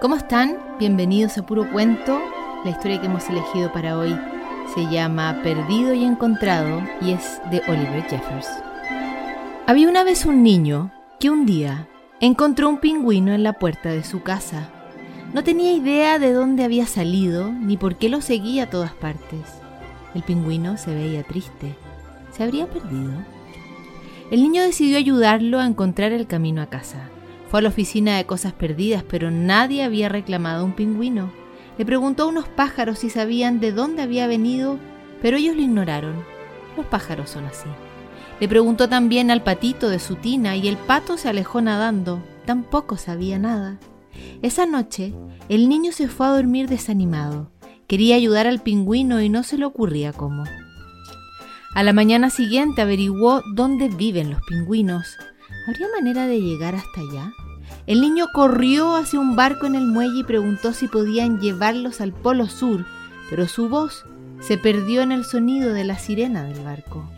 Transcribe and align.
¿Cómo 0.00 0.16
están? 0.16 0.58
Bienvenidos 0.78 1.38
a 1.38 1.46
Puro 1.46 1.72
Cuento. 1.72 2.20
La 2.64 2.70
historia 2.70 3.00
que 3.00 3.06
hemos 3.06 3.30
elegido 3.30 3.72
para 3.72 3.96
hoy 3.96 4.14
se 4.74 4.86
llama 4.90 5.40
Perdido 5.42 5.94
y 5.94 6.04
Encontrado 6.04 6.82
y 7.00 7.12
es 7.12 7.40
de 7.50 7.62
Oliver 7.66 8.02
Jeffers. 8.02 8.46
Había 9.66 9.88
una 9.88 10.04
vez 10.04 10.26
un 10.26 10.42
niño 10.42 10.92
que 11.18 11.30
un 11.30 11.46
día 11.46 11.88
encontró 12.20 12.68
un 12.68 12.76
pingüino 12.76 13.32
en 13.32 13.42
la 13.42 13.54
puerta 13.54 13.88
de 13.88 14.04
su 14.04 14.22
casa. 14.22 14.68
No 15.32 15.42
tenía 15.42 15.72
idea 15.72 16.18
de 16.18 16.32
dónde 16.34 16.64
había 16.64 16.86
salido 16.86 17.50
ni 17.50 17.78
por 17.78 17.96
qué 17.96 18.10
lo 18.10 18.20
seguía 18.20 18.64
a 18.64 18.70
todas 18.70 18.92
partes. 18.92 19.40
El 20.14 20.22
pingüino 20.22 20.76
se 20.76 20.94
veía 20.94 21.22
triste. 21.22 21.74
¿Se 22.32 22.42
habría 22.42 22.66
perdido? 22.66 23.12
El 24.30 24.42
niño 24.42 24.62
decidió 24.62 24.98
ayudarlo 24.98 25.58
a 25.58 25.66
encontrar 25.66 26.12
el 26.12 26.26
camino 26.26 26.60
a 26.60 26.66
casa. 26.66 27.08
Fue 27.48 27.60
a 27.60 27.62
la 27.62 27.68
oficina 27.68 28.16
de 28.16 28.26
cosas 28.26 28.52
perdidas, 28.52 29.04
pero 29.08 29.30
nadie 29.30 29.84
había 29.84 30.08
reclamado 30.08 30.64
un 30.64 30.72
pingüino. 30.72 31.30
Le 31.78 31.84
preguntó 31.84 32.24
a 32.24 32.26
unos 32.26 32.48
pájaros 32.48 32.98
si 32.98 33.10
sabían 33.10 33.60
de 33.60 33.72
dónde 33.72 34.02
había 34.02 34.26
venido, 34.26 34.78
pero 35.22 35.36
ellos 35.36 35.56
lo 35.56 35.62
ignoraron. 35.62 36.24
Los 36.76 36.86
pájaros 36.86 37.30
son 37.30 37.44
así. 37.44 37.68
Le 38.40 38.48
preguntó 38.48 38.88
también 38.88 39.30
al 39.30 39.42
patito 39.42 39.88
de 39.88 39.98
su 39.98 40.16
tina 40.16 40.56
y 40.56 40.68
el 40.68 40.76
pato 40.76 41.16
se 41.16 41.28
alejó 41.28 41.60
nadando. 41.60 42.22
Tampoco 42.44 42.96
sabía 42.96 43.38
nada. 43.38 43.78
Esa 44.42 44.66
noche, 44.66 45.14
el 45.48 45.68
niño 45.68 45.92
se 45.92 46.08
fue 46.08 46.26
a 46.26 46.30
dormir 46.30 46.68
desanimado. 46.68 47.50
Quería 47.86 48.16
ayudar 48.16 48.46
al 48.46 48.60
pingüino 48.60 49.20
y 49.20 49.28
no 49.28 49.42
se 49.42 49.56
le 49.58 49.64
ocurría 49.64 50.12
cómo. 50.12 50.44
A 51.74 51.82
la 51.82 51.92
mañana 51.92 52.30
siguiente 52.30 52.82
averiguó 52.82 53.42
dónde 53.54 53.88
viven 53.88 54.30
los 54.30 54.40
pingüinos. 54.48 55.16
¿Habría 55.68 55.88
manera 55.94 56.26
de 56.26 56.40
llegar 56.40 56.74
hasta 56.74 57.00
allá? 57.00 57.32
El 57.86 58.00
niño 58.00 58.26
corrió 58.32 58.96
hacia 58.96 59.20
un 59.20 59.36
barco 59.36 59.66
en 59.66 59.76
el 59.76 59.86
muelle 59.86 60.20
y 60.20 60.24
preguntó 60.24 60.72
si 60.72 60.88
podían 60.88 61.38
llevarlos 61.40 62.00
al 62.00 62.12
Polo 62.12 62.48
Sur, 62.48 62.84
pero 63.30 63.46
su 63.46 63.68
voz 63.68 64.04
se 64.40 64.58
perdió 64.58 65.02
en 65.02 65.12
el 65.12 65.24
sonido 65.24 65.72
de 65.72 65.84
la 65.84 65.96
sirena 65.96 66.42
del 66.42 66.64
barco. 66.64 67.08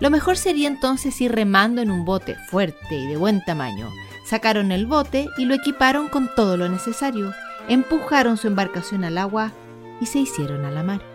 Lo 0.00 0.10
mejor 0.10 0.36
sería 0.36 0.68
entonces 0.68 1.18
ir 1.22 1.32
remando 1.32 1.80
en 1.80 1.90
un 1.90 2.04
bote 2.04 2.36
fuerte 2.50 2.98
y 2.98 3.06
de 3.06 3.16
buen 3.16 3.42
tamaño. 3.44 3.88
Sacaron 4.26 4.72
el 4.72 4.86
bote 4.86 5.28
y 5.38 5.46
lo 5.46 5.54
equiparon 5.54 6.08
con 6.08 6.28
todo 6.34 6.58
lo 6.58 6.68
necesario, 6.68 7.32
empujaron 7.68 8.36
su 8.36 8.46
embarcación 8.46 9.04
al 9.04 9.16
agua 9.16 9.52
y 10.00 10.06
se 10.06 10.18
hicieron 10.18 10.66
a 10.66 10.70
la 10.70 10.82
mar. 10.82 11.13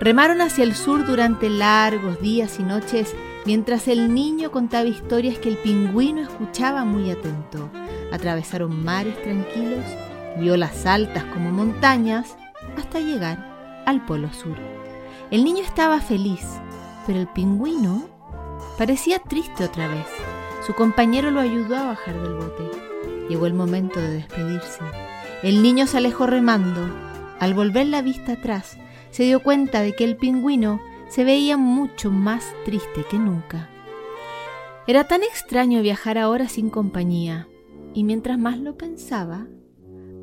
Remaron 0.00 0.40
hacia 0.40 0.64
el 0.64 0.74
sur 0.74 1.06
durante 1.06 1.48
largos 1.48 2.20
días 2.20 2.58
y 2.58 2.64
noches 2.64 3.14
mientras 3.44 3.88
el 3.88 4.14
niño 4.14 4.50
contaba 4.50 4.88
historias 4.88 5.38
que 5.38 5.48
el 5.48 5.56
pingüino 5.58 6.22
escuchaba 6.22 6.84
muy 6.84 7.10
atento. 7.10 7.70
Atravesaron 8.12 8.84
mares 8.84 9.20
tranquilos 9.22 9.84
y 10.40 10.48
olas 10.50 10.86
altas 10.86 11.24
como 11.24 11.50
montañas 11.50 12.36
hasta 12.76 13.00
llegar 13.00 13.82
al 13.86 14.04
Polo 14.04 14.32
Sur. 14.32 14.56
El 15.30 15.44
niño 15.44 15.62
estaba 15.62 16.00
feliz, 16.00 16.46
pero 17.06 17.20
el 17.20 17.28
pingüino 17.28 18.08
parecía 18.78 19.18
triste 19.18 19.64
otra 19.64 19.88
vez. 19.88 20.06
Su 20.66 20.74
compañero 20.74 21.30
lo 21.30 21.40
ayudó 21.40 21.76
a 21.76 21.86
bajar 21.86 22.20
del 22.20 22.34
bote. 22.34 22.62
Llegó 23.28 23.46
el 23.46 23.54
momento 23.54 24.00
de 24.00 24.10
despedirse. 24.10 24.80
El 25.42 25.62
niño 25.62 25.86
se 25.86 25.96
alejó 25.96 26.26
remando. 26.26 26.80
Al 27.40 27.54
volver 27.54 27.88
la 27.88 28.02
vista 28.02 28.34
atrás, 28.34 28.78
se 29.12 29.22
dio 29.22 29.40
cuenta 29.42 29.82
de 29.82 29.92
que 29.94 30.02
el 30.02 30.16
pingüino 30.16 30.80
se 31.08 31.22
veía 31.22 31.56
mucho 31.56 32.10
más 32.10 32.44
triste 32.64 33.04
que 33.08 33.18
nunca. 33.18 33.68
Era 34.88 35.04
tan 35.04 35.22
extraño 35.22 35.82
viajar 35.82 36.18
ahora 36.18 36.48
sin 36.48 36.70
compañía, 36.70 37.46
y 37.94 38.02
mientras 38.02 38.38
más 38.38 38.58
lo 38.58 38.76
pensaba, 38.76 39.46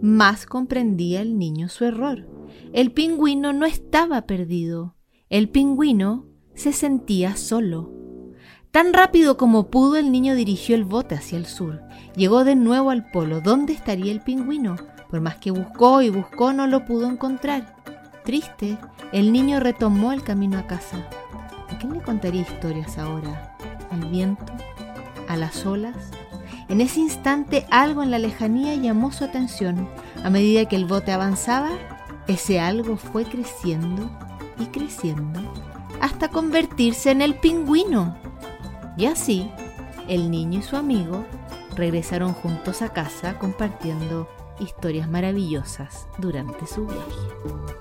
más 0.01 0.45
comprendía 0.45 1.21
el 1.21 1.37
niño 1.37 1.69
su 1.69 1.85
error. 1.85 2.27
El 2.73 2.91
pingüino 2.91 3.53
no 3.53 3.65
estaba 3.65 4.23
perdido, 4.23 4.95
el 5.29 5.49
pingüino 5.49 6.25
se 6.55 6.73
sentía 6.73 7.37
solo. 7.37 7.93
Tan 8.71 8.93
rápido 8.93 9.37
como 9.37 9.69
pudo, 9.69 9.95
el 9.97 10.11
niño 10.11 10.35
dirigió 10.35 10.75
el 10.75 10.83
bote 10.83 11.15
hacia 11.15 11.37
el 11.37 11.45
sur. 11.45 11.81
Llegó 12.15 12.43
de 12.43 12.55
nuevo 12.55 12.89
al 12.89 13.09
polo. 13.09 13.41
¿Dónde 13.41 13.73
estaría 13.73 14.11
el 14.11 14.21
pingüino? 14.21 14.75
Por 15.09 15.21
más 15.21 15.37
que 15.37 15.49
buscó 15.49 16.02
y 16.02 16.09
buscó, 16.09 16.53
no 16.53 16.67
lo 16.67 16.85
pudo 16.85 17.08
encontrar. 17.08 17.75
Triste, 18.29 18.77
el 19.11 19.31
niño 19.33 19.59
retomó 19.59 20.13
el 20.13 20.21
camino 20.21 20.59
a 20.59 20.67
casa. 20.67 20.97
¿A 21.67 21.79
quién 21.79 21.93
le 21.93 22.01
contaría 22.03 22.43
historias 22.43 22.99
ahora? 22.99 23.57
¿Al 23.89 24.05
viento? 24.05 24.53
¿A 25.27 25.35
las 25.35 25.65
olas? 25.65 25.95
En 26.67 26.79
ese 26.79 26.99
instante 26.99 27.65
algo 27.71 28.03
en 28.03 28.11
la 28.11 28.19
lejanía 28.19 28.75
llamó 28.75 29.11
su 29.11 29.23
atención. 29.23 29.89
A 30.23 30.29
medida 30.29 30.65
que 30.65 30.75
el 30.75 30.85
bote 30.85 31.11
avanzaba, 31.11 31.71
ese 32.27 32.59
algo 32.59 32.97
fue 32.97 33.25
creciendo 33.25 34.11
y 34.59 34.65
creciendo 34.67 35.39
hasta 35.99 36.29
convertirse 36.29 37.09
en 37.09 37.23
el 37.23 37.33
pingüino. 37.33 38.15
Y 38.95 39.07
así, 39.07 39.49
el 40.07 40.29
niño 40.29 40.59
y 40.59 40.61
su 40.61 40.75
amigo 40.75 41.25
regresaron 41.75 42.33
juntos 42.33 42.83
a 42.83 42.89
casa 42.89 43.39
compartiendo 43.39 44.29
historias 44.59 45.09
maravillosas 45.09 46.05
durante 46.19 46.67
su 46.67 46.85
viaje. 46.85 47.78